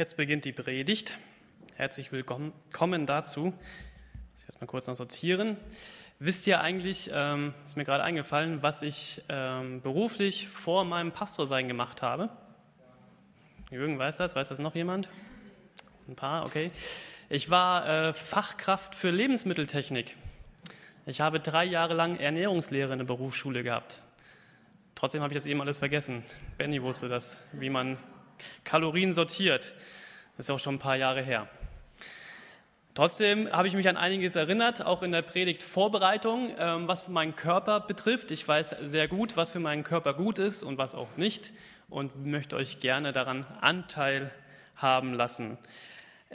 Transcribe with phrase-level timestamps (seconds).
[0.00, 1.18] Jetzt beginnt die Predigt.
[1.76, 3.52] Herzlich willkommen dazu.
[4.34, 5.58] Ich erstmal kurz noch sortieren.
[6.18, 11.68] Wisst ihr eigentlich, ähm, ist mir gerade eingefallen, was ich ähm, beruflich vor meinem Pastorsein
[11.68, 12.30] gemacht habe?
[13.70, 15.10] Jürgen weiß das, weiß das noch jemand?
[16.08, 16.70] Ein paar, okay.
[17.28, 20.16] Ich war äh, Fachkraft für Lebensmitteltechnik.
[21.04, 24.00] Ich habe drei Jahre lang Ernährungslehre in der Berufsschule gehabt.
[24.94, 26.24] Trotzdem habe ich das eben alles vergessen.
[26.56, 27.98] Benny wusste das, wie man
[28.64, 29.74] Kalorien sortiert.
[30.36, 31.48] Das ist auch schon ein paar Jahre her.
[32.94, 37.80] Trotzdem habe ich mich an einiges erinnert, auch in der Predigtvorbereitung, ähm, was meinen Körper
[37.80, 38.30] betrifft.
[38.32, 41.52] Ich weiß sehr gut, was für meinen Körper gut ist und was auch nicht
[41.88, 44.30] und möchte euch gerne daran Anteil
[44.76, 45.56] haben lassen.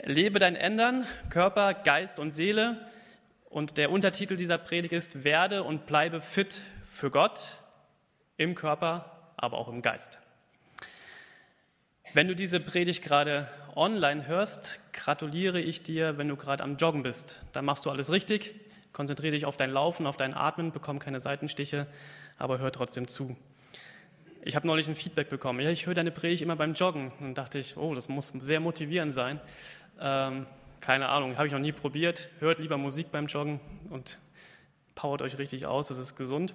[0.02, 2.90] Lebe dein Ändern, Körper, Geist und Seele.
[3.48, 7.52] Und der Untertitel dieser Predigt ist, werde und bleibe fit für Gott
[8.36, 10.18] im Körper, aber auch im Geist.
[12.16, 17.02] Wenn du diese Predigt gerade online hörst, gratuliere ich dir, wenn du gerade am Joggen
[17.02, 17.44] bist.
[17.52, 18.54] Dann machst du alles richtig.
[18.94, 21.86] Konzentriere dich auf dein Laufen, auf dein Atmen, bekomm keine Seitenstiche,
[22.38, 23.36] aber hör trotzdem zu.
[24.40, 25.60] Ich habe neulich ein Feedback bekommen.
[25.60, 27.12] Ja, ich höre deine Predigt immer beim Joggen.
[27.20, 29.38] Und dachte ich, oh, das muss sehr motivierend sein.
[30.00, 30.46] Ähm,
[30.80, 32.30] keine Ahnung, habe ich noch nie probiert.
[32.38, 34.20] Hört lieber Musik beim Joggen und
[34.94, 36.54] powert euch richtig aus, das ist gesund.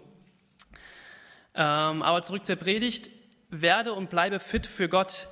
[1.53, 3.11] Ähm, aber zurück zur Predigt.
[3.53, 5.27] Werde und bleibe fit für Gott.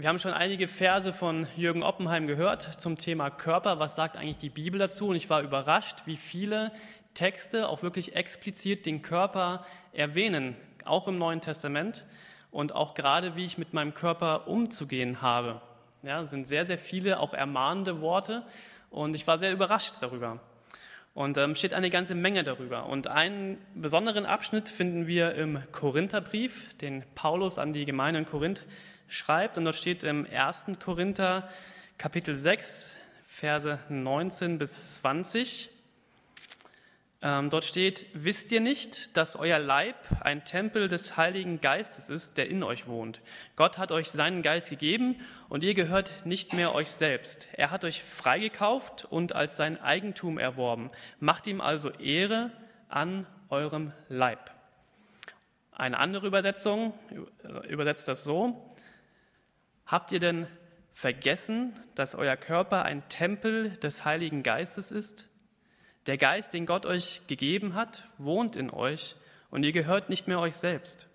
[0.00, 3.80] Wir haben schon einige Verse von Jürgen Oppenheim gehört zum Thema Körper.
[3.80, 5.08] Was sagt eigentlich die Bibel dazu?
[5.08, 6.72] Und ich war überrascht, wie viele
[7.12, 9.62] Texte auch wirklich explizit den Körper
[9.92, 10.56] erwähnen,
[10.86, 12.06] auch im Neuen Testament
[12.50, 15.60] und auch gerade, wie ich mit meinem Körper umzugehen habe.
[16.02, 18.42] Ja, sind sehr, sehr viele auch ermahnende Worte
[18.88, 20.40] und ich war sehr überrascht darüber.
[21.12, 22.86] Und ähm, steht eine ganze Menge darüber.
[22.86, 28.64] Und einen besonderen Abschnitt finden wir im Korintherbrief, den Paulus an die Gemeinde in Korinth
[29.10, 29.58] schreibt.
[29.58, 30.66] Und dort steht im 1.
[30.82, 31.50] Korinther
[31.98, 32.94] Kapitel 6,
[33.26, 35.68] Verse 19 bis 20.
[37.22, 42.38] Ähm, dort steht, wisst ihr nicht, dass euer Leib ein Tempel des Heiligen Geistes ist,
[42.38, 43.20] der in euch wohnt?
[43.56, 45.16] Gott hat euch seinen Geist gegeben
[45.50, 47.48] und ihr gehört nicht mehr euch selbst.
[47.52, 50.90] Er hat euch freigekauft und als sein Eigentum erworben.
[51.18, 52.52] Macht ihm also Ehre
[52.88, 54.50] an eurem Leib.
[55.72, 56.94] Eine andere Übersetzung
[57.68, 58.70] übersetzt das so.
[59.90, 60.46] Habt ihr denn
[60.94, 65.28] vergessen, dass euer Körper ein Tempel des Heiligen Geistes ist?
[66.06, 69.16] Der Geist, den Gott euch gegeben hat, wohnt in euch
[69.50, 71.08] und ihr gehört nicht mehr euch selbst.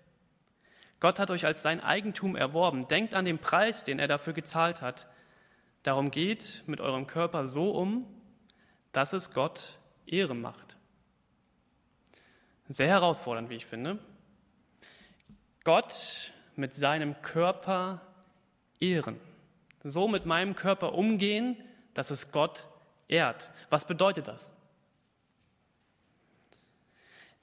[1.00, 2.86] Gott hat euch als sein Eigentum erworben.
[2.86, 5.06] Denkt an den Preis, den er dafür gezahlt hat.
[5.82, 8.06] Darum geht mit eurem Körper so um,
[8.92, 10.76] dass es Gott Ehre macht.
[12.68, 13.98] Sehr herausfordernd, wie ich finde.
[15.64, 18.05] Gott mit seinem Körper
[18.80, 19.20] ehren.
[19.82, 21.56] So mit meinem Körper umgehen,
[21.94, 22.66] dass es Gott
[23.08, 23.50] ehrt.
[23.70, 24.52] Was bedeutet das?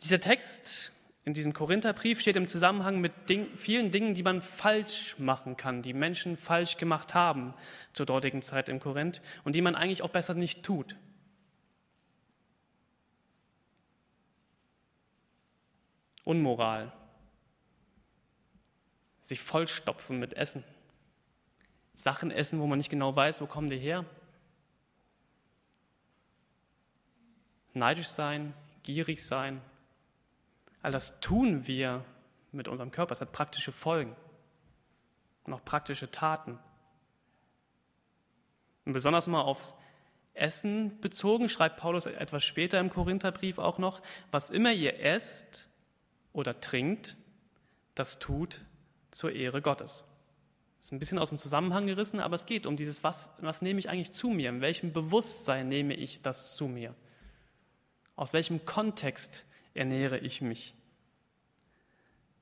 [0.02, 0.92] Dieser Text
[1.26, 5.82] in diesem Korintherbrief steht im Zusammenhang mit Ding, vielen Dingen, die man falsch machen kann,
[5.82, 7.54] die Menschen falsch gemacht haben
[7.94, 10.98] zur dortigen Zeit in Korinth und die man eigentlich auch besser nicht tut.
[16.26, 16.92] Unmoral,
[19.22, 20.66] sich vollstopfen mit Essen,
[21.94, 24.06] Sachen essen, wo man nicht genau weiß, wo kommen die her,
[27.74, 29.62] neidisch sein, gierig sein,
[30.84, 32.03] All das tun wir
[32.52, 33.14] mit unserem Körper.
[33.14, 34.16] Es hat praktische Folgen
[35.46, 36.59] und auch praktische Taten.
[38.86, 39.74] Und besonders mal aufs
[40.34, 45.70] Essen bezogen, schreibt Paulus etwas später im Korintherbrief auch noch, was immer ihr esst
[46.34, 47.16] oder trinkt,
[47.96, 48.59] das tut
[49.09, 50.03] zur Ehre Gottes.
[50.84, 53.80] Ist ein bisschen aus dem Zusammenhang gerissen, aber es geht um dieses, was, was nehme
[53.80, 54.50] ich eigentlich zu mir?
[54.50, 56.94] In welchem Bewusstsein nehme ich das zu mir?
[58.18, 60.76] Aus welchem Kontext ernähre ich mich.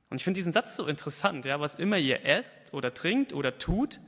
[0.09, 3.59] Und ich finde diesen Satz so interessant, ja, was immer ihr esst oder trinkt oder
[3.59, 3.99] tut,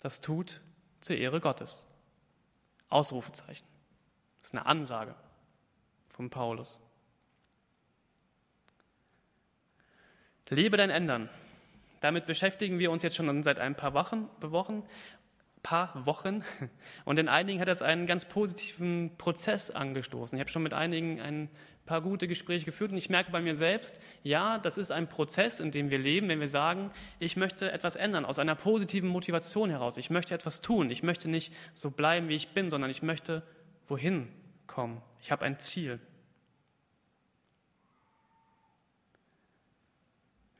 [0.00, 0.60] das tut
[1.00, 1.86] zur Ehre Gottes.
[2.90, 3.66] Ausrufezeichen.
[4.42, 5.14] Das ist eine Ansage
[6.10, 6.78] von Paulus.
[10.50, 11.30] Lebe dein Ändern.
[12.06, 14.84] Damit beschäftigen wir uns jetzt schon seit ein paar Wochen, Wochen
[15.66, 16.44] paar Wochen.
[17.04, 20.38] Und in einigen hat das einen ganz positiven Prozess angestoßen.
[20.38, 21.50] Ich habe schon mit einigen ein
[21.86, 25.58] paar gute Gespräche geführt und ich merke bei mir selbst, ja, das ist ein Prozess,
[25.58, 29.68] in dem wir leben, wenn wir sagen, ich möchte etwas ändern, aus einer positiven Motivation
[29.68, 29.96] heraus.
[29.96, 30.88] Ich möchte etwas tun.
[30.92, 33.42] Ich möchte nicht so bleiben, wie ich bin, sondern ich möchte
[33.88, 34.28] wohin
[34.68, 35.02] kommen.
[35.20, 35.98] Ich habe ein Ziel.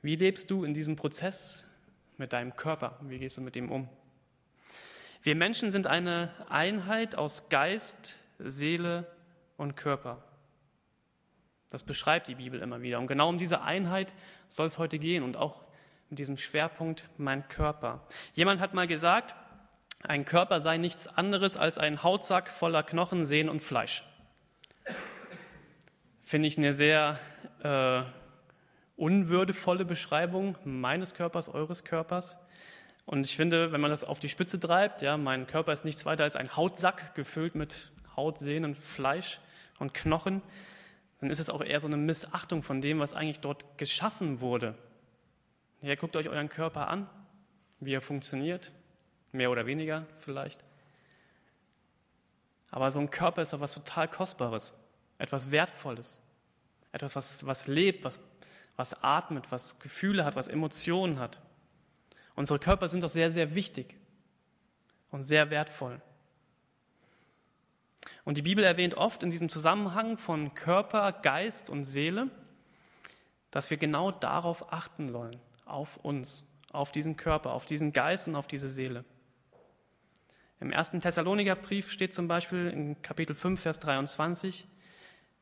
[0.06, 1.66] Wie lebst du in diesem Prozess
[2.16, 2.96] mit deinem Körper?
[3.00, 3.88] Wie gehst du mit ihm um?
[5.24, 9.12] Wir Menschen sind eine Einheit aus Geist, Seele
[9.56, 10.22] und Körper.
[11.70, 13.00] Das beschreibt die Bibel immer wieder.
[13.00, 14.14] Und genau um diese Einheit
[14.48, 15.64] soll es heute gehen und auch
[16.08, 18.06] mit diesem Schwerpunkt mein Körper.
[18.32, 19.34] Jemand hat mal gesagt,
[20.04, 24.04] ein Körper sei nichts anderes als ein Hautsack voller Knochen, Sehnen und Fleisch.
[26.22, 27.18] Finde ich eine sehr
[27.64, 28.04] äh,
[28.96, 32.36] unwürdevolle Beschreibung meines Körpers, eures Körpers.
[33.04, 36.06] Und ich finde, wenn man das auf die Spitze treibt, ja, mein Körper ist nichts
[36.06, 39.40] weiter als ein Hautsack gefüllt mit Haut, Sehnen, Fleisch
[39.78, 40.42] und Knochen,
[41.20, 44.74] dann ist es auch eher so eine Missachtung von dem, was eigentlich dort geschaffen wurde.
[45.82, 47.08] Ja, guckt euch euren Körper an,
[47.80, 48.72] wie er funktioniert,
[49.32, 50.64] mehr oder weniger vielleicht.
[52.70, 54.74] Aber so ein Körper ist doch was total Kostbares,
[55.18, 56.22] etwas Wertvolles,
[56.92, 58.20] etwas, was, was lebt, was,
[58.76, 61.40] was atmet, was Gefühle hat, was Emotionen hat.
[62.34, 63.96] Unsere Körper sind doch sehr, sehr wichtig
[65.10, 66.00] und sehr wertvoll.
[68.24, 72.28] Und die Bibel erwähnt oft in diesem Zusammenhang von Körper, Geist und Seele,
[73.50, 78.36] dass wir genau darauf achten sollen, auf uns, auf diesen Körper, auf diesen Geist und
[78.36, 79.04] auf diese Seele.
[80.58, 84.66] Im ersten Thessalonikerbrief steht zum Beispiel in Kapitel 5, Vers 23,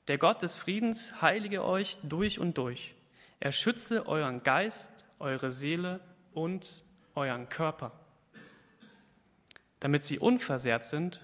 [0.09, 2.95] der Gott des Friedens heilige euch durch und durch.
[3.45, 6.01] Er schütze euren Geist, eure Seele
[6.33, 6.83] und
[7.15, 7.93] euren Körper,
[9.79, 11.21] damit sie unversehrt sind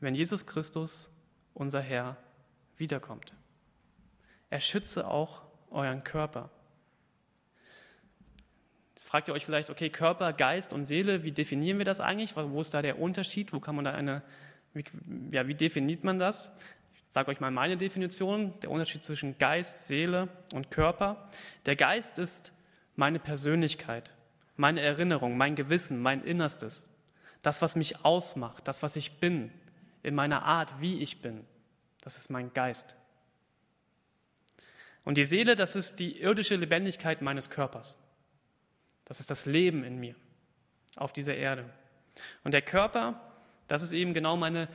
[0.00, 1.10] wenn Jesus Christus,
[1.54, 2.16] unser Herr,
[2.76, 3.32] wiederkommt.
[4.48, 6.50] Er schütze auch euren Körper.
[8.94, 12.34] Jetzt fragt ihr euch vielleicht, okay, Körper, Geist und Seele, wie definieren wir das eigentlich?
[12.34, 13.52] Wo ist da der Unterschied?
[13.52, 14.22] Wo kann man da eine,
[14.72, 14.84] wie,
[15.30, 16.50] ja, wie definiert man das?
[17.10, 21.28] Sage euch mal meine Definition, der Unterschied zwischen Geist, Seele und Körper.
[21.66, 22.52] Der Geist ist
[22.94, 24.12] meine Persönlichkeit,
[24.56, 26.88] meine Erinnerung, mein Gewissen, mein Innerstes.
[27.42, 29.50] Das, was mich ausmacht, das, was ich bin,
[30.02, 31.44] in meiner Art, wie ich bin.
[32.00, 32.94] Das ist mein Geist.
[35.04, 37.98] Und die Seele, das ist die irdische Lebendigkeit meines Körpers.
[39.04, 40.14] Das ist das Leben in mir
[40.96, 41.68] auf dieser Erde.
[42.44, 43.20] Und der Körper,
[43.66, 44.68] das ist eben genau meine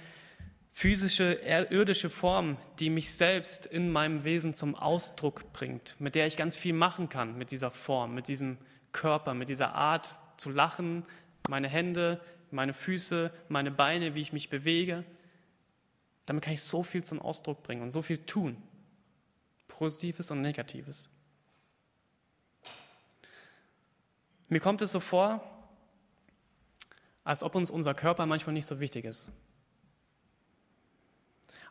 [0.76, 1.40] physische,
[1.70, 6.58] irdische Form, die mich selbst in meinem Wesen zum Ausdruck bringt, mit der ich ganz
[6.58, 8.58] viel machen kann, mit dieser Form, mit diesem
[8.92, 11.06] Körper, mit dieser Art zu lachen,
[11.48, 12.20] meine Hände,
[12.52, 15.06] meine Füße, meine Beine, wie ich mich bewege.
[16.26, 18.62] Damit kann ich so viel zum Ausdruck bringen und so viel tun.
[19.70, 21.10] Positives und Negatives.
[24.50, 25.42] Mir kommt es so vor,
[27.24, 29.32] als ob uns unser Körper manchmal nicht so wichtig ist.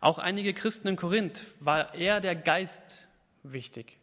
[0.05, 3.09] Auch einige Christen in Korinth war eher der Geist
[3.43, 3.97] wichtig.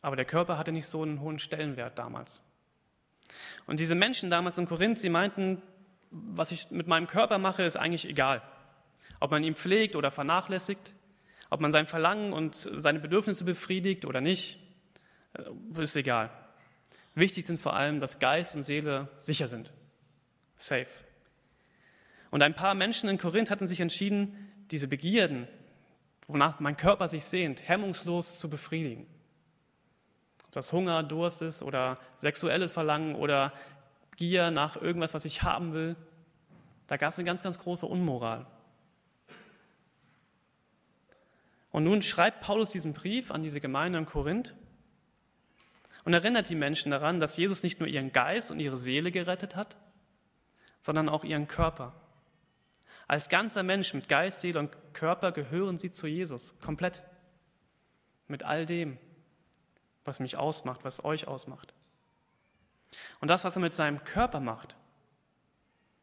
[0.00, 2.42] Aber der Körper hatte nicht so einen hohen Stellenwert damals.
[3.66, 5.60] Und diese Menschen damals in Korinth, sie meinten,
[6.10, 8.40] was ich mit meinem Körper mache, ist eigentlich egal.
[9.20, 10.94] Ob man ihn pflegt oder vernachlässigt,
[11.50, 14.58] ob man sein Verlangen und seine Bedürfnisse befriedigt oder nicht,
[15.34, 16.30] äh, ist egal.
[17.14, 19.70] Wichtig sind vor allem, dass Geist und Seele sicher sind.
[20.56, 21.03] Safe.
[22.34, 25.46] Und ein paar Menschen in Korinth hatten sich entschieden, diese Begierden,
[26.26, 29.06] wonach mein Körper sich sehnt, hemmungslos zu befriedigen
[30.54, 33.52] das Hunger, Durst ist oder sexuelles Verlangen oder
[34.16, 35.96] Gier nach irgendwas, was ich haben will.
[36.86, 38.46] Da gab es eine ganz, ganz große Unmoral.
[41.72, 44.54] Und nun schreibt Paulus diesen Brief an diese Gemeinde in Korinth
[46.04, 49.56] und erinnert die Menschen daran, dass Jesus nicht nur ihren Geist und ihre Seele gerettet
[49.56, 49.76] hat,
[50.80, 51.94] sondern auch ihren Körper.
[53.06, 57.02] Als ganzer Mensch mit Geist, Seele und Körper gehören sie zu Jesus, komplett.
[58.26, 58.98] Mit all dem,
[60.04, 61.74] was mich ausmacht, was euch ausmacht.
[63.20, 64.76] Und das, was er mit seinem Körper macht,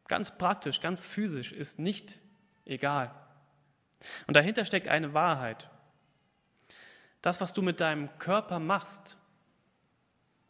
[0.06, 2.20] ganz praktisch, ganz physisch, ist nicht
[2.64, 3.14] egal.
[4.26, 5.70] Und dahinter steckt eine Wahrheit.
[7.22, 9.16] Das, was du mit deinem Körper machst,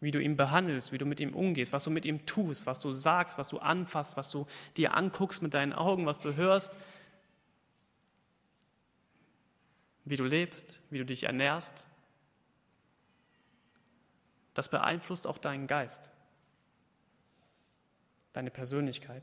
[0.02, 2.80] wie du ihn behandelst, wie du mit ihm umgehst, was du mit ihm tust, was
[2.80, 6.76] du sagst, was du anfasst, was du dir anguckst mit deinen Augen, was du hörst,
[10.04, 11.86] wie du lebst, wie du dich ernährst,
[14.54, 16.10] das beeinflusst auch deinen Geist,
[18.32, 19.22] deine Persönlichkeit.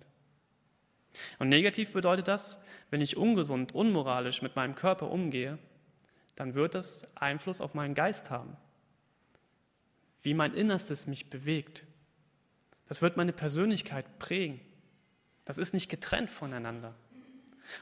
[1.40, 2.58] Und negativ bedeutet das,
[2.90, 5.60] wenn ich ungesund, unmoralisch mit meinem Körper umgehe,
[6.36, 8.56] dann wird das Einfluss auf meinen Geist haben.
[10.22, 11.86] Wie mein Innerstes mich bewegt.
[12.88, 14.60] Das wird meine Persönlichkeit prägen.
[15.46, 16.96] Das ist nicht getrennt voneinander.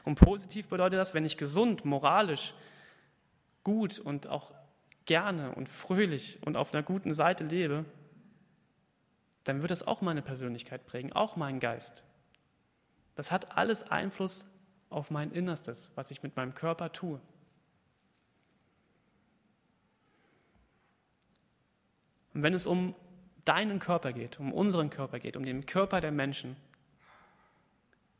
[0.04, 2.54] Und positiv bedeutet das, wenn ich gesund, moralisch,
[3.64, 4.52] gut und auch
[5.06, 7.84] gerne und fröhlich und auf einer guten Seite lebe,
[9.44, 12.04] dann wird das auch meine Persönlichkeit prägen, auch meinen Geist.
[13.14, 14.46] Das hat alles Einfluss
[14.90, 17.20] auf mein Innerstes, was ich mit meinem Körper tue.
[22.38, 22.94] Und wenn es um
[23.44, 26.54] deinen Körper geht, um unseren Körper geht, um den Körper der Menschen,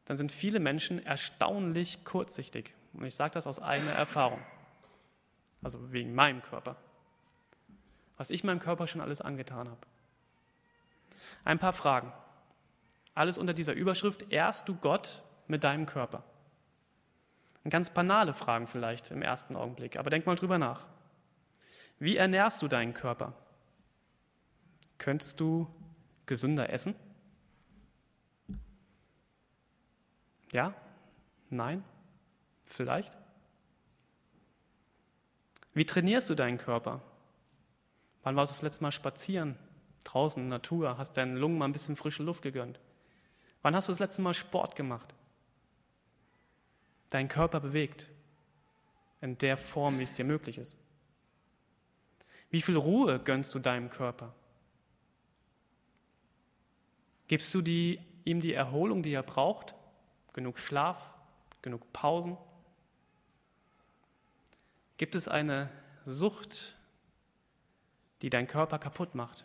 [0.07, 2.75] dann sind viele Menschen erstaunlich kurzsichtig.
[2.95, 4.41] Und ich sage das aus eigener Erfahrung.
[5.63, 6.75] Also wegen meinem Körper.
[8.17, 9.87] Was ich meinem Körper schon alles angetan habe.
[11.45, 12.13] Ein paar Fragen.
[13.15, 16.25] Alles unter dieser Überschrift, ehrst du Gott mit deinem Körper?
[17.71, 20.87] Ganz banale Fragen vielleicht im ersten Augenblick, aber denk mal drüber nach.
[22.01, 23.33] Wie ernährst du deinen Körper?
[25.09, 25.67] Könntest du
[26.27, 26.95] gesünder essen?
[30.53, 30.75] Ja?
[31.49, 31.83] Nein?
[32.67, 33.17] Vielleicht?
[35.73, 37.01] Wie trainierst du deinen Körper?
[38.23, 39.57] Wann warst du das letzte Mal spazieren?
[40.05, 40.99] Draußen in der Natur?
[40.99, 42.79] Hast deinen Lungen mal ein bisschen frische Luft gegönnt?
[43.63, 45.15] Wann hast du das letzte Mal Sport gemacht?
[47.09, 48.09] Deinen Körper bewegt?
[49.23, 50.77] In der Form, wie es dir möglich ist?
[52.51, 54.35] Wie viel Ruhe gönnst du deinem Körper?
[57.29, 59.75] Gibst du die, ihm die Erholung, die er braucht?
[60.33, 61.15] Genug Schlaf,
[61.63, 62.39] genug Pausen?
[64.97, 65.71] Gibt es eine
[66.07, 66.75] Sucht,
[68.23, 69.45] die deinen Körper kaputt macht?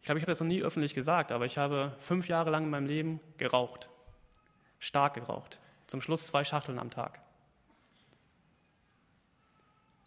[0.00, 2.64] Ich glaube, ich habe das noch nie öffentlich gesagt, aber ich habe fünf Jahre lang
[2.64, 3.90] in meinem Leben geraucht.
[4.78, 5.58] Stark geraucht.
[5.86, 7.20] Zum Schluss zwei Schachteln am Tag.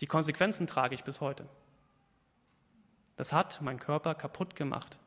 [0.02, 1.48] Die Konsequenzen trage ich bis heute.
[3.16, 4.98] Das hat mein Körper kaputt gemacht.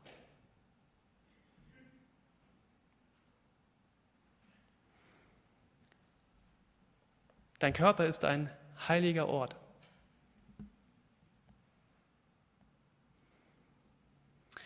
[7.59, 8.49] Dein Körper ist ein
[8.87, 9.55] heiliger Ort.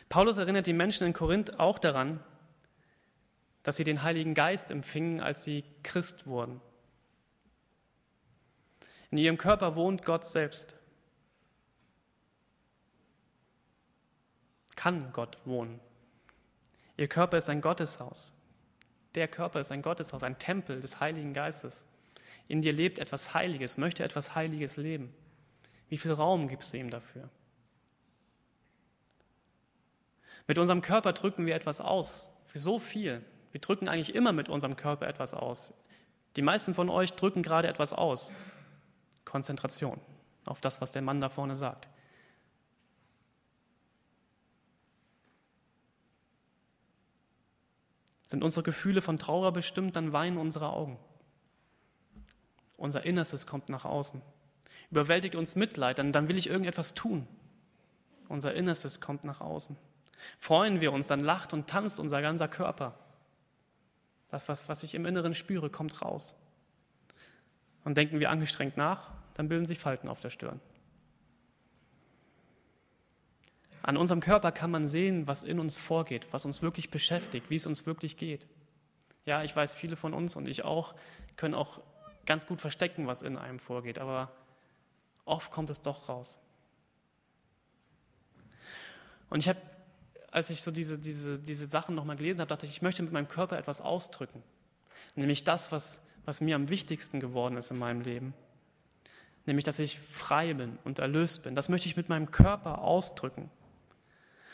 [0.10, 2.24] Paulus erinnert die Menschen in Korinth auch daran,
[3.64, 6.62] dass sie den Heiligen Geist empfingen, als sie Christ wurden.
[9.12, 10.76] In ihrem Körper wohnt Gott selbst.
[14.76, 15.80] Kann Gott wohnen.
[16.96, 18.34] Ihr Körper ist ein Gotteshaus.
[19.16, 21.84] Der Körper ist ein Gotteshaus, ein Tempel des Heiligen Geistes.
[22.48, 25.14] In dir lebt etwas Heiliges, möchte etwas Heiliges leben.
[25.90, 27.30] Wie viel Raum gibst du ihm dafür?
[30.48, 33.24] Mit unserem Körper drücken wir etwas aus, für so viel.
[33.52, 35.74] Wir drücken eigentlich immer mit unserem Körper etwas aus.
[36.36, 38.34] Die meisten von euch drücken gerade etwas aus.
[39.30, 40.00] Konzentration
[40.46, 41.88] auf das, was der Mann da vorne sagt.
[48.26, 51.00] Sind unsere Gefühle von Trauer bestimmt, dann weinen unsere Augen.
[52.78, 54.22] Unser Innerstes kommt nach außen.
[54.90, 57.28] Überwältigt uns Mitleid, dann, dann will ich irgendetwas tun.
[58.28, 59.76] Unser Innerstes kommt nach außen.
[60.40, 62.98] Freuen wir uns, dann lacht und tanzt unser ganzer Körper.
[64.30, 66.36] Das, was, was ich im Inneren spüre, kommt raus.
[67.84, 70.60] Und denken wir angestrengt nach, dann bilden sich Falten auf der Stirn.
[73.82, 77.56] An unserem Körper kann man sehen, was in uns vorgeht, was uns wirklich beschäftigt, wie
[77.56, 78.46] es uns wirklich geht.
[79.24, 80.94] Ja, ich weiß, viele von uns und ich auch
[81.38, 81.80] können auch
[82.26, 84.30] ganz gut verstecken, was in einem vorgeht, aber
[85.24, 86.38] oft kommt es doch raus.
[89.30, 89.62] Und ich habe,
[90.32, 93.14] als ich so diese, diese, diese Sachen nochmal gelesen habe, dachte ich, ich möchte mit
[93.14, 94.44] meinem Körper etwas ausdrücken.
[95.16, 98.34] Nämlich das, was, was mir am wichtigsten geworden ist in meinem Leben
[99.50, 101.56] nämlich dass ich frei bin und erlöst bin.
[101.56, 103.50] Das möchte ich mit meinem Körper ausdrücken.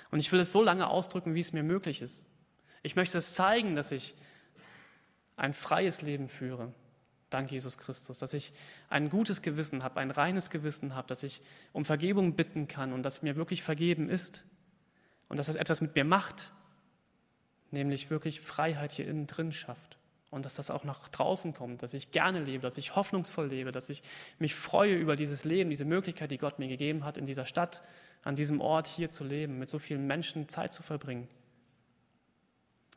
[0.09, 2.29] Und ich will es so lange ausdrücken, wie es mir möglich ist.
[2.81, 4.15] Ich möchte es zeigen, dass ich
[5.35, 6.73] ein freies Leben führe,
[7.29, 8.53] dank Jesus Christus, dass ich
[8.89, 11.41] ein gutes Gewissen habe, ein reines Gewissen habe, dass ich
[11.73, 14.45] um Vergebung bitten kann und dass mir wirklich vergeben ist
[15.27, 16.53] und dass das etwas mit mir macht,
[17.71, 19.97] nämlich wirklich Freiheit hier innen drin schafft
[20.29, 23.71] und dass das auch nach draußen kommt, dass ich gerne lebe, dass ich hoffnungsvoll lebe,
[23.71, 24.03] dass ich
[24.39, 27.81] mich freue über dieses Leben, diese Möglichkeit, die Gott mir gegeben hat, in dieser Stadt,
[28.23, 31.27] an diesem Ort hier zu leben, mit so vielen Menschen Zeit zu verbringen.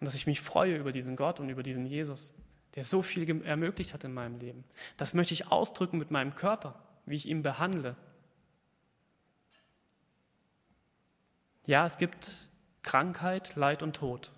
[0.01, 2.35] Und dass ich mich freue über diesen Gott und über diesen Jesus,
[2.75, 4.65] der so viel ermöglicht hat in meinem Leben.
[4.97, 7.97] Das möchte ich ausdrücken mit meinem Körper, wie ich ihn behandle.
[11.67, 12.49] Ja, es gibt
[12.83, 14.31] Krankheit, Leid und Tod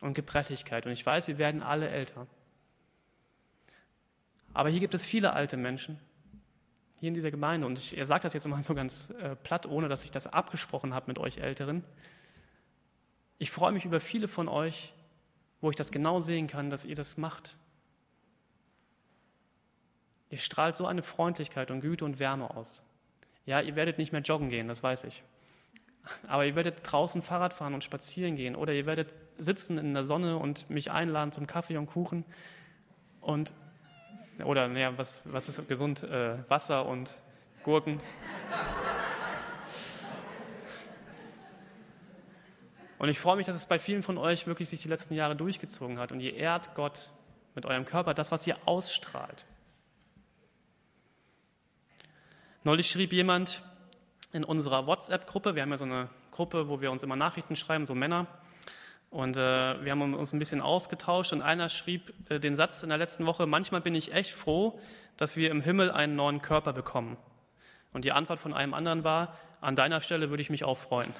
[0.00, 0.86] und Gebrechlichkeit.
[0.86, 2.26] Und ich weiß, wir werden alle älter.
[4.52, 5.98] Aber hier gibt es viele alte Menschen,
[6.98, 7.66] hier in dieser Gemeinde.
[7.66, 10.94] Und ich, sagt das jetzt immer so ganz äh, platt, ohne dass ich das abgesprochen
[10.94, 11.84] habe mit euch Älteren.
[13.38, 14.92] Ich freue mich über viele von euch,
[15.60, 17.56] wo ich das genau sehen kann, dass ihr das macht.
[20.30, 22.84] Ihr strahlt so eine Freundlichkeit und Güte und Wärme aus.
[23.46, 25.22] Ja, ihr werdet nicht mehr joggen gehen, das weiß ich.
[26.28, 30.04] Aber ihr werdet draußen Fahrrad fahren und spazieren gehen oder ihr werdet sitzen in der
[30.04, 32.24] Sonne und mich einladen zum Kaffee und Kuchen
[33.20, 33.52] und
[34.44, 36.02] oder naja, was, was ist gesund?
[36.02, 37.18] Äh, Wasser und
[37.62, 38.00] Gurken.
[42.98, 45.34] Und ich freue mich, dass es bei vielen von euch wirklich sich die letzten Jahre
[45.34, 47.10] durchgezogen hat und ihr ehrt Gott
[47.54, 49.46] mit eurem Körper, das, was ihr ausstrahlt.
[52.62, 53.62] Neulich schrieb jemand
[54.32, 57.86] in unserer WhatsApp-Gruppe, wir haben ja so eine Gruppe, wo wir uns immer Nachrichten schreiben,
[57.86, 58.26] so Männer,
[59.10, 62.88] und äh, wir haben uns ein bisschen ausgetauscht und einer schrieb äh, den Satz in
[62.88, 64.78] der letzten Woche, manchmal bin ich echt froh,
[65.16, 67.16] dass wir im Himmel einen neuen Körper bekommen.
[67.92, 71.12] Und die Antwort von einem anderen war, an deiner Stelle würde ich mich auch freuen.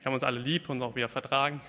[0.00, 1.62] Wir haben uns alle lieb und auch wieder vertragen.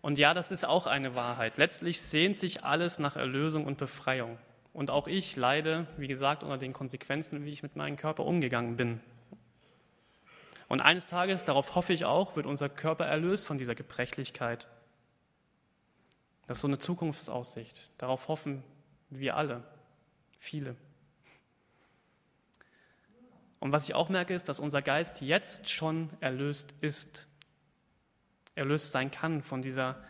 [0.00, 1.56] Und ja, das ist auch eine Wahrheit.
[1.56, 4.38] Letztlich sehnt sich alles nach Erlösung und Befreiung.
[4.72, 8.76] Und auch ich leide, wie gesagt, unter den Konsequenzen, wie ich mit meinem Körper umgegangen
[8.76, 9.00] bin.
[10.68, 14.68] Und eines Tages, darauf hoffe ich auch, wird unser Körper erlöst von dieser Gebrechlichkeit.
[16.46, 17.88] Das ist so eine Zukunftsaussicht.
[17.98, 18.64] Darauf hoffen
[19.10, 19.62] wir alle,
[20.38, 20.76] viele.
[23.60, 27.27] Und was ich auch merke, ist, dass unser Geist jetzt schon erlöst ist.
[28.58, 30.02] Erlöst sein kann von dieser,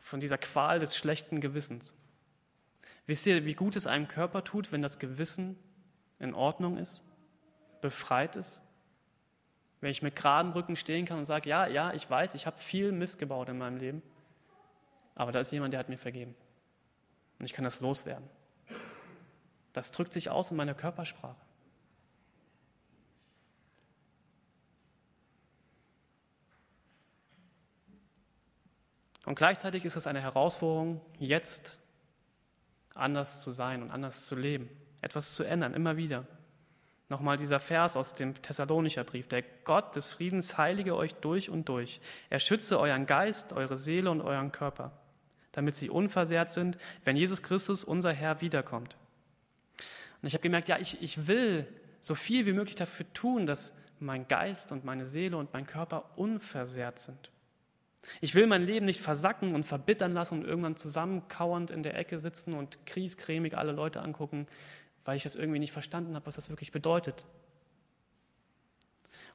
[0.00, 1.94] von dieser Qual des schlechten Gewissens.
[3.06, 5.58] Wisst ihr, wie gut es einem Körper tut, wenn das Gewissen
[6.18, 7.04] in Ordnung ist,
[7.80, 8.62] befreit ist?
[9.80, 12.58] Wenn ich mit geraden Rücken stehen kann und sage, ja, ja, ich weiß, ich habe
[12.58, 14.02] viel Mist gebaut in meinem Leben,
[15.14, 16.34] aber da ist jemand, der hat mir vergeben.
[17.38, 18.28] Und ich kann das loswerden.
[19.72, 21.45] Das drückt sich aus in meiner Körpersprache.
[29.26, 31.78] Und gleichzeitig ist es eine Herausforderung, jetzt
[32.94, 34.70] anders zu sein und anders zu leben,
[35.02, 36.26] etwas zu ändern, immer wieder.
[37.08, 39.28] Nochmal dieser Vers aus dem Thessalonicher Brief.
[39.28, 42.00] Der Gott des Friedens heilige euch durch und durch.
[42.30, 44.92] Er schütze euren Geist, eure Seele und euren Körper,
[45.52, 48.96] damit sie unversehrt sind, wenn Jesus Christus, unser Herr, wiederkommt.
[50.22, 51.66] Und ich habe gemerkt, ja, ich, ich will
[52.00, 56.10] so viel wie möglich dafür tun, dass mein Geist und meine Seele und mein Körper
[56.16, 57.30] unversehrt sind.
[58.20, 62.18] Ich will mein Leben nicht versacken und verbittern lassen und irgendwann zusammenkauernd in der Ecke
[62.18, 64.46] sitzen und kriescremig alle Leute angucken,
[65.04, 67.26] weil ich das irgendwie nicht verstanden habe, was das wirklich bedeutet.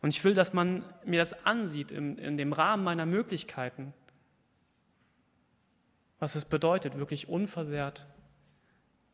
[0.02, 3.94] Und ich will, dass man mir das ansieht in, in dem Rahmen meiner Möglichkeiten,
[6.20, 8.06] was es bedeutet, wirklich unversehrt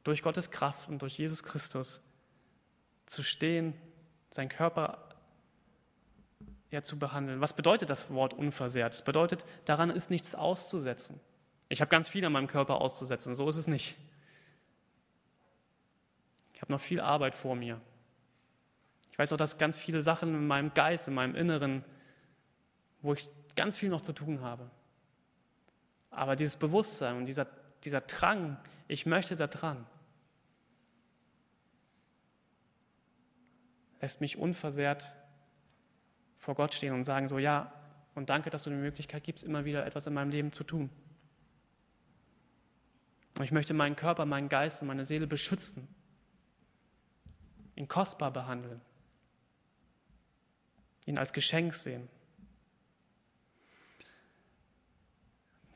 [0.04, 2.02] durch Gottes Kraft und durch Jesus Christus
[3.06, 3.74] zu stehen,
[4.30, 5.07] seinen Körper
[6.72, 7.42] ja, zu behandeln.
[7.42, 8.94] Was bedeutet das Wort unversehrt?
[8.94, 11.20] Es bedeutet, daran ist nichts auszusetzen.
[11.70, 13.98] Ich habe ganz viel an meinem Körper auszusetzen, so ist es nicht.
[16.54, 17.80] Ich habe noch viel Arbeit vor mir.
[19.12, 21.84] Ich weiß auch, dass ganz viele Sachen in meinem Geist, in meinem Inneren,
[23.02, 24.70] wo ich ganz viel noch zu tun habe.
[26.10, 27.48] Aber dieses Bewusstsein und dieser,
[27.84, 29.86] dieser Drang, ich möchte da dran,
[34.02, 35.16] lässt mich unversehrt
[36.38, 37.74] vor Gott stehen und sagen so, ja,
[38.16, 40.90] und danke, dass du die Möglichkeit gibst, immer wieder etwas in meinem Leben zu tun.
[43.44, 45.88] Ich möchte meinen Körper, meinen Geist und meine Seele beschützen,
[47.76, 48.82] ihn kostbar behandeln,
[51.06, 52.10] ihn als Geschenk sehen.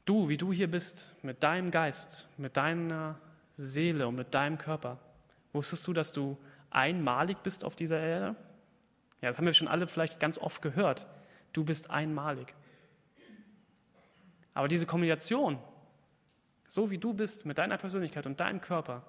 [0.05, 3.19] Du, wie du hier bist, mit deinem Geist, mit deiner
[3.55, 4.97] Seele und mit deinem Körper,
[5.53, 6.37] wusstest du, dass du
[6.71, 8.35] einmalig bist auf dieser Erde?
[9.21, 11.05] Ja, das haben wir schon alle vielleicht ganz oft gehört.
[11.53, 12.53] Du bist einmalig.
[14.53, 15.59] Aber diese Kombination,
[16.67, 19.05] so wie du bist mit deiner Persönlichkeit und deinem Körper,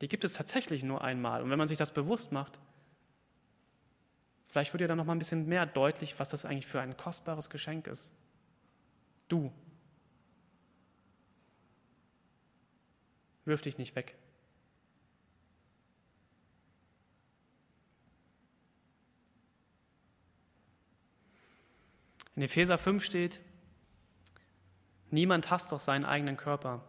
[0.00, 1.42] die gibt es tatsächlich nur einmal.
[1.42, 2.58] Und wenn man sich das bewusst macht,
[4.46, 6.96] vielleicht wird dir dann noch mal ein bisschen mehr deutlich, was das eigentlich für ein
[6.96, 8.12] kostbares Geschenk ist.
[9.28, 9.52] Du.
[13.44, 14.16] Wirf dich nicht weg.
[22.36, 23.40] In Epheser 5 steht,
[25.10, 26.84] niemand hasst doch seinen eigenen Körper,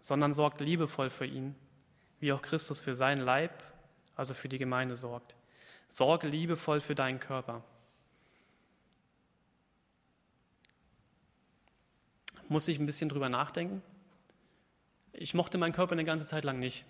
[0.00, 1.54] sondern sorgt liebevoll für ihn,
[2.20, 3.62] wie auch Christus für seinen Leib,
[4.16, 5.34] also für die Gemeinde sorgt.
[5.88, 7.62] Sorge liebevoll für deinen Körper.
[12.48, 13.82] Muss ich ein bisschen drüber nachdenken?
[15.12, 16.84] Ich mochte meinen Körper eine ganze Zeit lang nicht.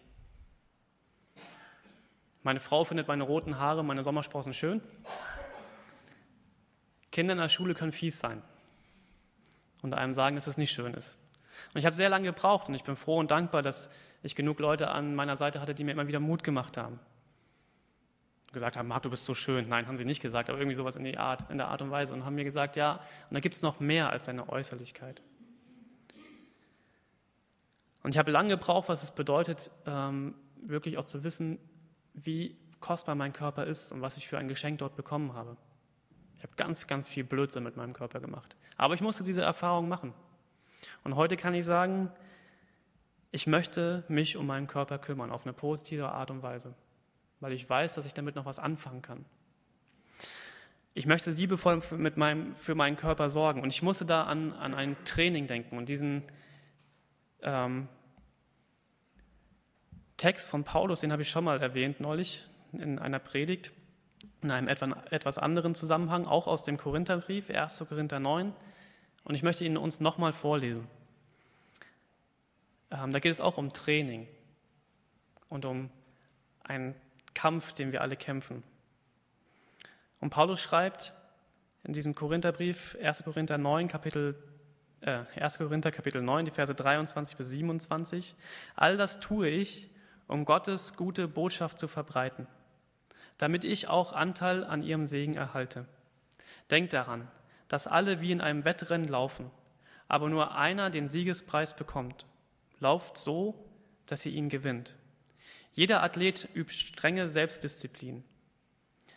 [2.43, 4.83] Meine Frau findet meine roten Haare, meine Sommersprossen schön.
[7.15, 8.43] Kinder in der Schule können fies sein.
[9.83, 11.17] und einem sagen, dass es nicht schön ist.
[11.73, 13.89] Und ich habe sehr lange gebraucht und ich bin froh und dankbar, dass
[14.23, 16.99] ich genug Leute an meiner Seite hatte, die mir immer wieder Mut gemacht haben.
[18.51, 19.69] Gesagt haben, Marc, du bist so schön.
[19.69, 21.91] Nein, haben sie nicht gesagt, aber irgendwie sowas in, die Art, in der Art und
[21.93, 22.95] Weise und haben mir gesagt, ja,
[23.29, 25.23] und da gibt es noch mehr als eine Äußerlichkeit.
[28.03, 31.59] Und ich habe lange gebraucht, was es bedeutet, ähm, wirklich auch zu wissen,
[32.13, 35.57] wie kostbar mein Körper ist und was ich für ein Geschenk dort bekommen habe.
[36.39, 38.57] Ich habe ganz, ganz viel Blödsinn mit meinem Körper gemacht.
[38.77, 40.13] Aber ich musste diese Erfahrung machen.
[41.03, 42.11] Und heute kann ich sagen,
[43.31, 46.75] ich möchte mich um meinen Körper kümmern, auf eine positive Art und Weise,
[47.41, 49.25] weil ich weiß, dass ich damit noch was anfangen kann.
[50.97, 53.63] Ich möchte liebevoll mit meinem, für meinen Körper sorgen.
[53.63, 56.23] Und ich musste da an, an ein Training denken und diesen
[57.43, 57.89] ähm,
[60.17, 63.73] Text von Paulus, den habe ich schon mal erwähnt neulich in einer Predigt,
[64.45, 67.85] in einem etwas anderen Zusammenhang, auch aus dem Korintherbrief, 1.
[67.89, 68.53] Korinther 9.
[69.25, 70.87] Und ich möchte ihn uns nochmal vorlesen.
[72.91, 74.29] Ähm, da geht es auch um Training
[75.49, 75.91] und um
[76.63, 76.95] einen
[77.33, 78.63] Kampf, den wir alle kämpfen.
[80.21, 81.15] Und Paulus schreibt
[81.83, 83.25] in diesem Korintherbrief, 1.
[83.25, 84.37] Korinther 9, Kapitel
[85.01, 85.59] äh, 1.
[85.59, 88.35] Korinther Kapitel 9, die Verse 23 bis 27.
[88.77, 89.89] All das tue ich,
[90.27, 92.47] um Gottes gute Botschaft zu verbreiten,
[93.39, 95.87] damit ich auch Anteil an ihrem Segen erhalte.
[96.71, 97.29] Denkt daran,
[97.69, 99.51] dass alle wie in einem Wettrennen laufen,
[100.09, 102.27] aber nur einer den Siegespreis bekommt.
[102.79, 103.55] Lauft so,
[104.07, 104.95] dass ihr ihn gewinnt.
[105.73, 108.23] Jeder Athlet übt strenge Selbstdisziplin.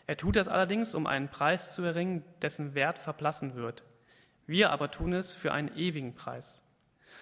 [0.07, 3.83] Er tut das allerdings, um einen Preis zu erringen, dessen Wert verblassen wird.
[4.47, 6.63] Wir aber tun es für einen ewigen Preis.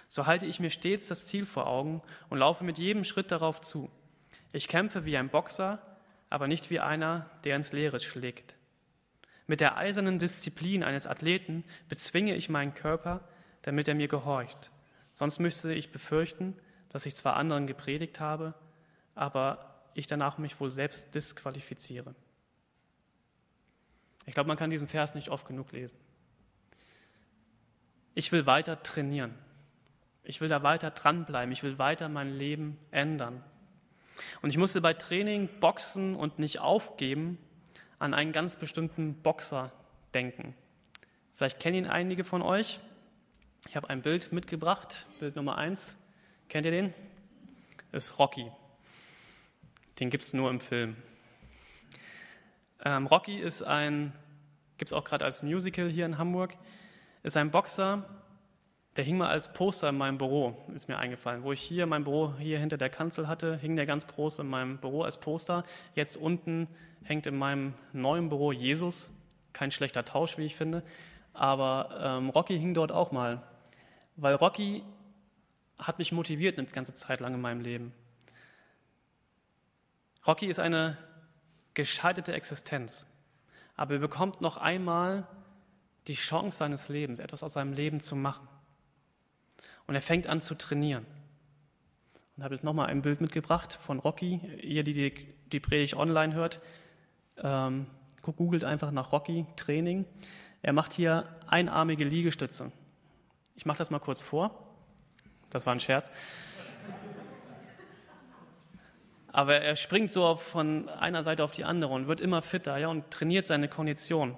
[0.08, 3.60] So halte ich mir stets das Ziel vor Augen und laufe mit jedem Schritt darauf
[3.60, 3.90] zu.
[4.52, 5.80] Ich kämpfe wie ein Boxer,
[6.30, 8.56] aber nicht wie einer, der ins Leere schlägt.
[9.46, 13.28] Mit der eisernen Disziplin eines Athleten bezwinge ich meinen Körper,
[13.62, 14.70] damit er mir gehorcht.
[15.12, 16.56] Sonst müsste ich befürchten,
[16.88, 18.54] dass ich zwar anderen gepredigt habe,
[19.14, 22.14] aber ich danach mich wohl selbst disqualifiziere.
[24.26, 25.98] Ich glaube, man kann diesen Vers nicht oft genug lesen.
[28.14, 29.34] Ich will weiter trainieren.
[30.24, 31.52] Ich will da weiter dranbleiben.
[31.52, 33.44] Ich will weiter mein Leben ändern.
[34.42, 37.38] Und ich musste bei Training, Boxen und nicht aufgeben
[37.98, 39.72] an einen ganz bestimmten Boxer
[40.14, 40.54] denken.
[41.34, 42.80] Vielleicht kennen ihn einige von euch.
[43.68, 45.96] Ich habe ein Bild mitgebracht, Bild Nummer eins.
[46.48, 46.94] Kennt ihr den?
[47.92, 48.50] Ist Rocky.
[49.98, 50.96] Den gibt es nur im Film.
[52.84, 54.12] Ähm, Rocky ist ein,
[54.78, 56.54] gibt es auch gerade als Musical hier in Hamburg,
[57.22, 58.04] ist ein Boxer,
[58.96, 61.42] der hing mal als Poster in meinem Büro, ist mir eingefallen.
[61.42, 64.48] Wo ich hier mein Büro hier hinter der Kanzel hatte, hing der ganz groß in
[64.48, 65.64] meinem Büro als Poster.
[65.94, 66.66] Jetzt unten
[67.04, 69.10] hängt in meinem neuen Büro Jesus.
[69.52, 70.82] Kein schlechter Tausch, wie ich finde.
[71.34, 73.42] Aber ähm, Rocky hing dort auch mal.
[74.16, 74.82] Weil Rocky
[75.78, 77.92] hat mich motiviert eine ganze Zeit lang in meinem Leben.
[80.26, 80.96] Rocky ist eine
[81.74, 83.06] gescheiterte Existenz.
[83.76, 85.26] Aber er bekommt noch einmal
[86.06, 88.48] die Chance seines Lebens, etwas aus seinem Leben zu machen.
[89.86, 91.06] Und er fängt an zu trainieren.
[92.36, 94.40] Und habe jetzt nochmal ein Bild mitgebracht von Rocky.
[94.62, 95.12] Ihr, die die,
[95.52, 96.60] die Predigt online hört,
[97.38, 97.86] ähm,
[98.22, 100.04] googelt einfach nach Rocky Training.
[100.62, 102.72] Er macht hier einarmige Liegestütze.
[103.54, 104.66] Ich mache das mal kurz vor.
[105.50, 106.10] Das war ein Scherz.
[109.32, 112.88] Aber er springt so von einer Seite auf die andere und wird immer fitter ja,
[112.88, 114.36] und trainiert seine Kondition.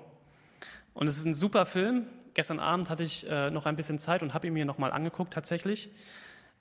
[0.93, 2.07] Und es ist ein super Film.
[2.39, 5.33] Gestern Abend hatte ich äh, noch ein bisschen Zeit und habe ihn mir nochmal angeguckt
[5.33, 5.91] tatsächlich.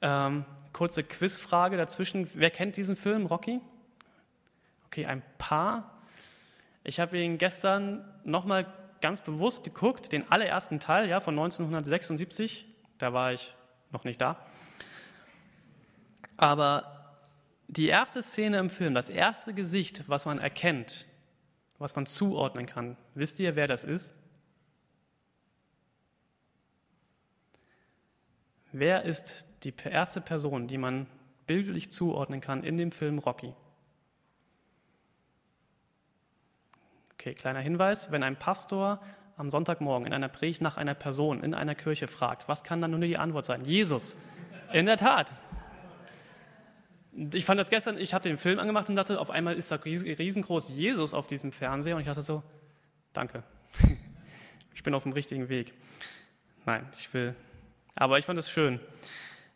[0.01, 2.27] Ähm, kurze Quizfrage dazwischen.
[2.33, 3.61] Wer kennt diesen Film, Rocky?
[4.87, 6.01] Okay, ein paar.
[6.83, 8.65] Ich habe ihn gestern nochmal
[9.01, 12.65] ganz bewusst geguckt, den allerersten Teil ja, von 1976.
[12.97, 13.53] Da war ich
[13.91, 14.35] noch nicht da.
[16.37, 17.19] Aber
[17.67, 21.05] die erste Szene im Film, das erste Gesicht, was man erkennt,
[21.77, 24.15] was man zuordnen kann, wisst ihr, wer das ist?
[28.71, 31.07] Wer ist die erste Person, die man
[31.45, 33.53] bildlich zuordnen kann in dem Film Rocky?
[37.13, 39.01] Okay, kleiner Hinweis, wenn ein Pastor
[39.37, 42.91] am Sonntagmorgen in einer Predigt nach einer Person in einer Kirche fragt, was kann dann
[42.91, 43.63] nur die Antwort sein?
[43.65, 44.17] Jesus.
[44.73, 45.31] In der Tat.
[47.33, 49.77] Ich fand das gestern, ich habe den Film angemacht und dachte, auf einmal ist da
[49.77, 52.43] riesengroß Jesus auf diesem Fernseher und ich dachte so,
[53.13, 53.43] danke.
[54.73, 55.73] Ich bin auf dem richtigen Weg.
[56.67, 57.35] Nein, ich will
[57.97, 58.79] aber ich fand es schön.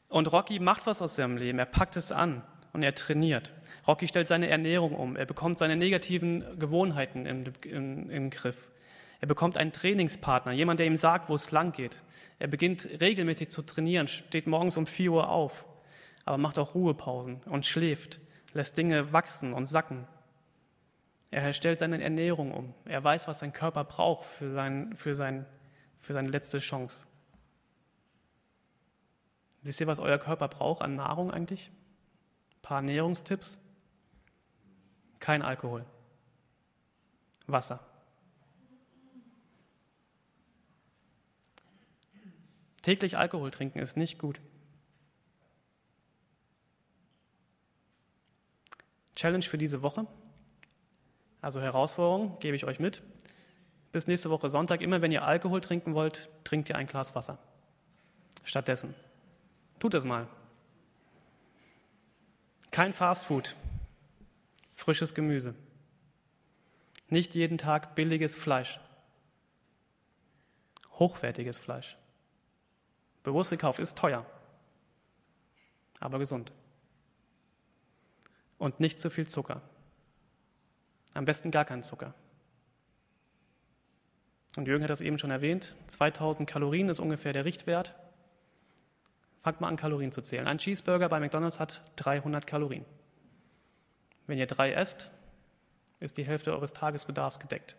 [0.09, 1.59] Und Rocky macht was aus seinem Leben.
[1.59, 3.53] Er packt es an und er trainiert.
[3.87, 5.15] Rocky stellt seine Ernährung um.
[5.15, 8.71] Er bekommt seine negativen Gewohnheiten in, in den Griff.
[9.21, 11.97] Er bekommt einen Trainingspartner, jemand, der ihm sagt, wo es lang geht.
[12.39, 15.65] Er beginnt regelmäßig zu trainieren, steht morgens um 4 Uhr auf,
[16.25, 18.19] aber macht auch Ruhepausen und schläft,
[18.53, 20.07] lässt Dinge wachsen und sacken.
[21.29, 22.73] Er stellt seine Ernährung um.
[22.85, 25.45] Er weiß, was sein Körper braucht für, sein, für, sein,
[25.99, 27.05] für seine letzte Chance.
[29.61, 31.71] Wisst ihr, was euer Körper braucht an Nahrung eigentlich?
[32.55, 33.59] Ein paar Ernährungstipps.
[35.19, 35.85] Kein Alkohol.
[37.47, 37.79] Wasser.
[42.81, 44.39] Täglich Alkohol trinken ist nicht gut.
[49.15, 50.07] Challenge für diese Woche.
[51.41, 53.03] Also Herausforderung gebe ich euch mit.
[53.91, 57.37] Bis nächste Woche Sonntag, immer wenn ihr Alkohol trinken wollt, trinkt ihr ein Glas Wasser.
[58.43, 58.95] Stattdessen.
[59.81, 60.27] Tut es mal.
[62.69, 63.55] Kein Fastfood,
[64.75, 65.55] frisches Gemüse.
[67.09, 68.79] Nicht jeden Tag billiges Fleisch.
[70.99, 71.97] Hochwertiges Fleisch.
[73.23, 74.23] Bewusst gekauft ist teuer,
[75.99, 76.51] aber gesund.
[78.59, 79.63] Und nicht zu viel Zucker.
[81.15, 82.13] Am besten gar keinen Zucker.
[84.55, 85.73] Und Jürgen hat das eben schon erwähnt.
[85.87, 87.95] 2000 Kalorien ist ungefähr der Richtwert.
[89.41, 90.47] Fangt mal an, Kalorien zu zählen.
[90.47, 92.85] Ein Cheeseburger bei McDonald's hat 300 Kalorien.
[94.27, 95.09] Wenn ihr drei esst,
[95.99, 97.75] ist die Hälfte eures Tagesbedarfs gedeckt.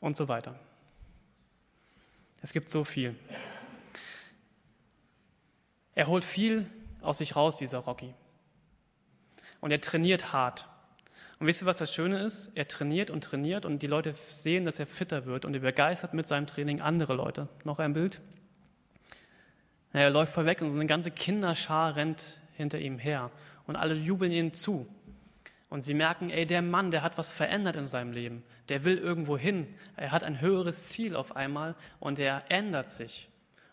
[0.00, 0.58] Und so weiter.
[2.42, 3.16] Es gibt so viel.
[5.94, 8.12] Er holt viel aus sich raus, dieser Rocky.
[9.60, 10.68] Und er trainiert hart.
[11.38, 12.50] Und wisst ihr, was das Schöne ist?
[12.54, 16.14] Er trainiert und trainiert und die Leute sehen, dass er fitter wird und er begeistert
[16.14, 17.48] mit seinem Training andere Leute.
[17.64, 18.20] Noch ein Bild.
[19.92, 23.30] Er läuft vorweg und so eine ganze Kinderschar rennt hinter ihm her
[23.66, 24.88] und alle jubeln ihm zu.
[25.70, 28.44] Und sie merken, ey, der Mann, der hat was verändert in seinem Leben.
[28.68, 29.66] Der will irgendwo hin.
[29.96, 33.28] Er hat ein höheres Ziel auf einmal und er ändert sich.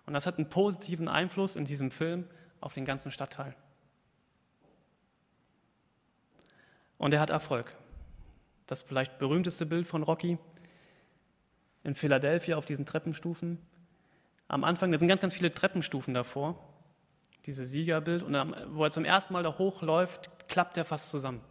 [0.05, 2.25] Und das hat einen positiven Einfluss in diesem Film
[2.59, 3.55] auf den ganzen Stadtteil.
[7.01, 7.75] Und er hat Erfolg.
[8.67, 10.37] Das vielleicht berühmteste Bild von Rocky
[11.83, 13.57] in Philadelphia auf diesen Treppenstufen.
[14.47, 16.63] Am Anfang, da sind ganz, ganz viele Treppenstufen davor,
[17.47, 18.21] dieses Siegerbild.
[18.21, 18.35] Und
[18.75, 21.41] wo er zum ersten Mal da hochläuft, klappt er fast zusammen.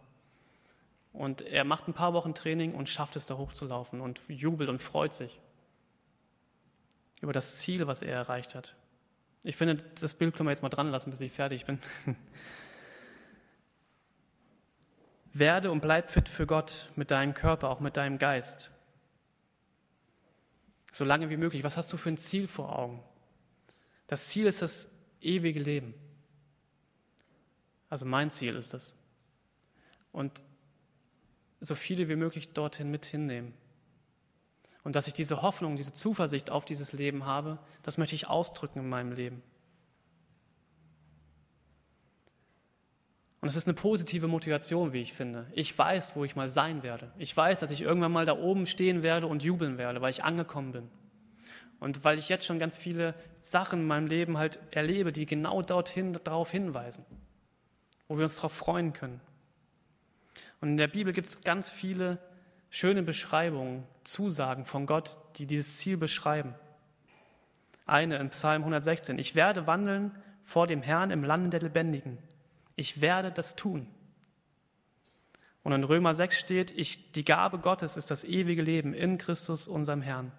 [1.11, 4.81] Und er macht ein paar Wochen Training und schafft es, da hochzulaufen und jubelt und
[4.81, 5.41] freut sich
[7.19, 8.73] über das Ziel, was er erreicht hat.
[9.43, 11.77] Ich finde, das Bild können wir jetzt mal dran lassen, bis ich fertig bin.
[15.33, 18.69] Werde und bleib fit für Gott mit deinem Körper, auch mit deinem Geist.
[20.91, 21.63] So lange wie möglich.
[21.63, 23.01] Was hast du für ein Ziel vor Augen?
[24.07, 24.89] Das Ziel ist das
[25.21, 25.93] ewige Leben.
[27.89, 28.95] Also mein Ziel ist das.
[30.11, 30.43] Und
[31.61, 33.53] so viele wie möglich dorthin mit hinnehmen.
[34.83, 38.79] Und dass ich diese Hoffnung, diese Zuversicht auf dieses Leben habe, das möchte ich ausdrücken
[38.79, 39.43] in meinem Leben.
[43.41, 45.47] Und es ist eine positive Motivation, wie ich finde.
[45.53, 47.11] Ich weiß, wo ich mal sein werde.
[47.17, 50.23] Ich weiß, dass ich irgendwann mal da oben stehen werde und jubeln werde, weil ich
[50.23, 50.89] angekommen bin.
[51.79, 55.63] Und weil ich jetzt schon ganz viele Sachen in meinem Leben halt erlebe, die genau
[55.63, 57.03] dorthin, darauf hinweisen,
[58.07, 59.19] wo wir uns darauf freuen können.
[60.61, 62.19] Und in der Bibel gibt es ganz viele
[62.69, 66.53] schöne Beschreibungen, Zusagen von Gott, die dieses Ziel beschreiben.
[67.87, 69.17] Eine in Psalm 116.
[69.17, 70.11] Ich werde wandeln
[70.43, 72.19] vor dem Herrn im Lande der Lebendigen
[72.75, 73.87] ich werde das tun.
[75.63, 79.67] Und in Römer 6 steht, ich, die Gabe Gottes ist das ewige Leben in Christus,
[79.67, 80.31] unserem Herrn.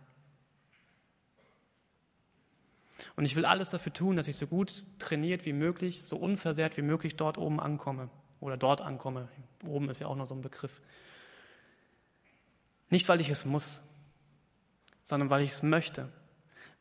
[3.16, 6.76] Und ich will alles dafür tun, dass ich so gut trainiert wie möglich, so unversehrt
[6.76, 9.28] wie möglich dort oben ankomme oder dort ankomme.
[9.64, 10.80] Oben ist ja auch noch so ein Begriff.
[12.90, 13.82] Nicht, weil ich es muss,
[15.04, 16.08] sondern weil ich es möchte.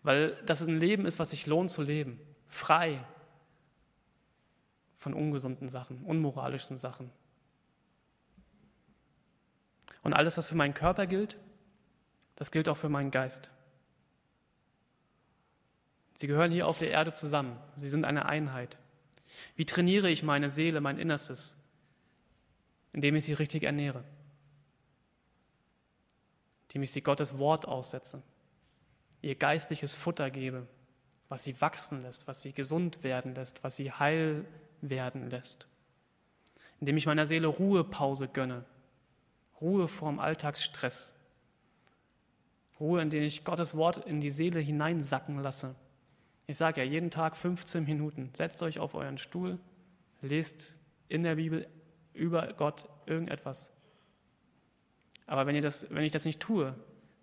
[0.03, 2.19] Weil das ein Leben ist, was sich lohnt zu leben.
[2.47, 3.05] Frei,
[5.01, 7.09] von ungesunden Sachen, unmoralischen Sachen.
[10.03, 11.37] Und alles, was für meinen Körper gilt,
[12.35, 13.49] das gilt auch für meinen Geist.
[16.13, 17.57] Sie gehören hier auf der Erde zusammen.
[17.75, 18.77] Sie sind eine Einheit.
[19.55, 21.55] Wie trainiere ich meine Seele, mein Innerstes?
[22.93, 24.03] Indem ich sie richtig ernähre.
[26.67, 28.21] Indem ich sie Gottes Wort aussetze.
[29.23, 30.67] Ihr geistliches Futter gebe,
[31.27, 34.45] was sie wachsen lässt, was sie gesund werden lässt, was sie heil
[34.81, 35.67] werden lässt.
[36.79, 38.65] Indem ich meiner Seele Ruhepause gönne.
[39.59, 41.13] Ruhe vorm Alltagsstress.
[42.79, 45.75] Ruhe, in der ich Gottes Wort in die Seele hineinsacken lasse.
[46.47, 48.31] Ich sage ja jeden Tag 15 Minuten.
[48.33, 49.59] Setzt euch auf euren Stuhl,
[50.21, 50.75] lest
[51.07, 51.67] in der Bibel
[52.13, 53.71] über Gott irgendetwas.
[55.27, 56.75] Aber wenn, ihr das, wenn ich das nicht tue,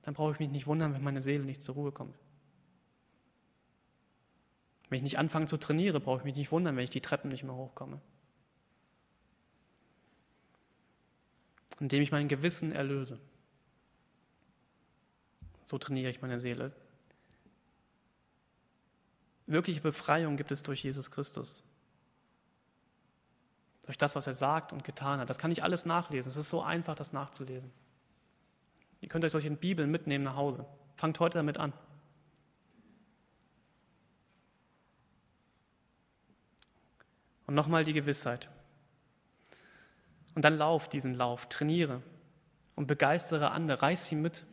[0.03, 2.17] dann brauche ich mich nicht wundern, wenn meine Seele nicht zur Ruhe kommt.
[4.89, 7.31] Wenn ich nicht anfange zu trainieren, brauche ich mich nicht wundern, wenn ich die Treppen
[7.31, 8.01] nicht mehr hochkomme.
[11.81, 13.21] Indem ich mein Gewissen erlöse.
[15.63, 16.73] So trainiere ich meine Seele.
[19.47, 21.65] Wirkliche Befreiung gibt es durch Jesus Christus.
[23.85, 25.31] Durch das, was er sagt und getan hat.
[25.31, 26.31] Das kann ich alles nachlesen.
[26.31, 27.71] Es ist so einfach, das nachzulesen.
[29.01, 30.67] Ihr könnt euch solche Bibeln mitnehmen nach Hause.
[30.97, 31.73] Fangt heute damit an.
[37.49, 38.51] Und nochmal die Gewissheit.
[40.35, 42.03] Und dann lauf diesen Lauf, trainiere
[42.77, 44.45] und begeistere andere, reiß sie mit.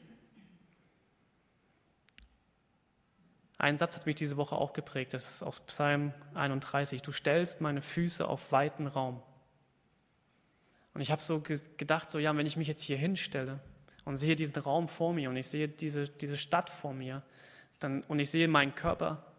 [3.57, 7.01] Ein Satz hat mich diese Woche auch geprägt, das ist aus Psalm 31.
[7.01, 9.21] Du stellst meine Füße auf weiten Raum.
[10.93, 13.59] Und ich habe so gedacht, so ja, wenn ich mich jetzt hier hinstelle
[14.05, 17.23] und sehe diesen Raum vor mir und ich sehe diese, diese Stadt vor mir
[17.79, 19.34] dann, und ich sehe meinen Körper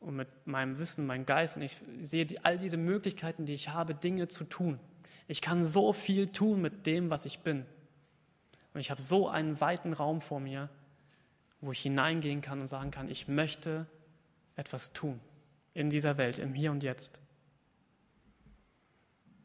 [0.00, 3.68] und mit meinem Wissen, meinem Geist und ich sehe die, all diese Möglichkeiten, die ich
[3.70, 4.80] habe, Dinge zu tun.
[5.28, 7.64] Ich kann so viel tun mit dem, was ich bin.
[8.74, 10.68] Und ich habe so einen weiten Raum vor mir,
[11.60, 13.86] wo ich hineingehen kann und sagen kann, ich möchte
[14.56, 15.20] etwas tun
[15.74, 17.18] in dieser Welt, im Hier und Jetzt.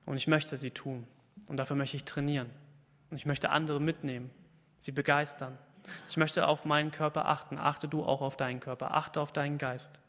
[0.06, 1.06] Und ich möchte sie tun.
[1.48, 2.50] Und dafür möchte ich trainieren.
[3.10, 4.32] Und ich möchte andere mitnehmen
[4.86, 5.58] sie begeistern.
[6.10, 7.58] Ich möchte auf meinen Körper achten.
[7.58, 8.96] Achte du auch auf deinen Körper.
[8.96, 10.00] Achte auf deinen Geist.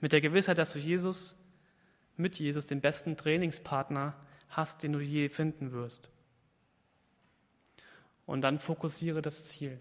[0.00, 1.36] Mit der Gewissheit, dass du Jesus,
[2.16, 4.14] mit Jesus den besten Trainingspartner
[4.48, 6.08] hast, den du je finden wirst.
[8.24, 9.78] Und dann fokussiere das Ziel,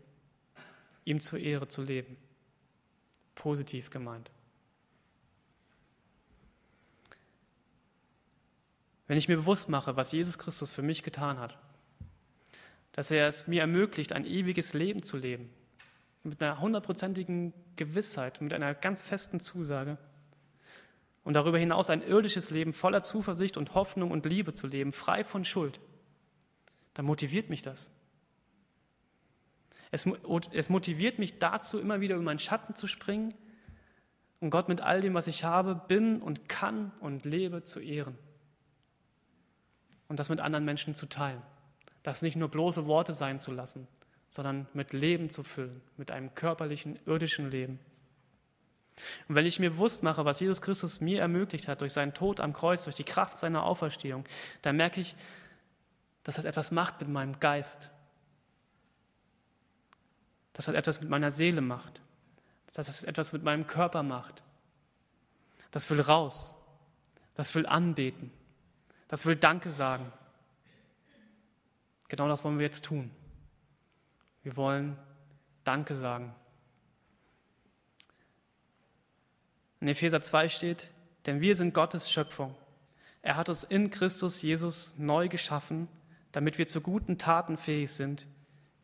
[1.03, 2.17] ihm zur Ehre zu leben.
[3.33, 4.31] Positiv gemeint.
[9.07, 11.57] Wenn ich mir bewusst mache, was Jesus Christus für mich getan hat,
[12.91, 15.49] dass er es mir ermöglicht, ein ewiges Leben zu leben.
[16.25, 19.97] Mit einer hundertprozentigen Gewissheit, mit einer ganz festen Zusage.
[21.23, 25.23] Und darüber hinaus ein irdisches Leben voller Zuversicht und Hoffnung und Liebe zu leben, frei
[25.23, 25.79] von Schuld.
[26.93, 27.89] Dann motiviert mich das.
[29.91, 30.05] Es,
[30.51, 33.33] es motiviert mich dazu, immer wieder über meinen Schatten zu springen
[34.39, 38.17] und Gott mit all dem, was ich habe, bin und kann und lebe, zu ehren.
[40.07, 41.41] Und das mit anderen Menschen zu teilen
[42.05, 43.87] das nicht nur bloße Worte sein zu lassen,
[44.29, 47.79] sondern mit Leben zu füllen, mit einem körperlichen, irdischen Leben.
[49.27, 52.39] Und wenn ich mir bewusst mache, was Jesus Christus mir ermöglicht hat durch seinen Tod
[52.39, 54.25] am Kreuz, durch die Kraft seiner Auferstehung,
[54.61, 55.15] dann merke ich,
[56.23, 57.89] dass das etwas macht mit meinem Geist.
[60.53, 62.01] Dass das etwas mit meiner Seele macht.
[62.73, 64.43] Dass das etwas mit meinem Körper macht.
[65.71, 66.55] Das will raus.
[67.33, 68.31] Das will anbeten.
[69.07, 70.11] Das will Danke sagen.
[72.07, 73.11] Genau das wollen wir jetzt tun.
[74.45, 74.95] Wir wollen
[75.63, 76.35] Danke sagen.
[79.79, 80.91] In Epheser 2 steht,
[81.25, 82.53] denn wir sind Gottes Schöpfung.
[83.23, 85.87] Er hat uns in Christus Jesus neu geschaffen,
[86.31, 88.27] damit wir zu guten Taten fähig sind,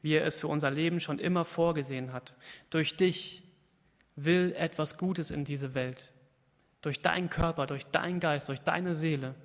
[0.01, 2.33] wie er es für unser Leben schon immer vorgesehen hat.
[2.71, 3.43] Durch dich
[4.15, 6.11] will etwas Gutes in diese Welt.
[6.81, 9.35] Durch deinen Körper, durch deinen Geist, durch deine Seele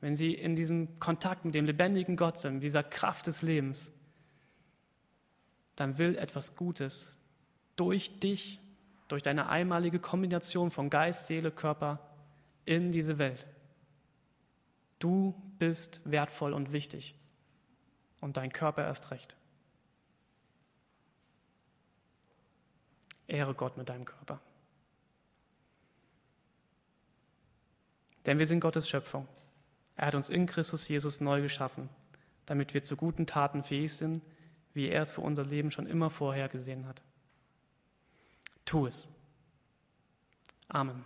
[0.00, 3.92] wenn sie in diesem Kontakt mit dem lebendigen Gott sind, dieser Kraft des Lebens,
[5.80, 7.16] dann will etwas Gutes
[7.76, 8.60] durch dich,
[9.08, 12.06] durch deine einmalige Kombination von Geist, Seele, Körper
[12.66, 13.46] in diese Welt.
[14.98, 17.14] Du bist wertvoll und wichtig
[18.20, 19.36] und dein Körper erst recht.
[23.26, 24.38] Ehre Gott mit deinem Körper.
[28.26, 29.26] Denn wir sind Gottes Schöpfung.
[29.96, 31.88] Er hat uns in Christus Jesus neu geschaffen,
[32.44, 34.22] damit wir zu guten Taten fähig sind,
[34.74, 37.02] wie er es für unser Leben schon immer vorhergesehen hat.
[38.64, 39.08] Tu es.
[40.68, 41.04] Amen.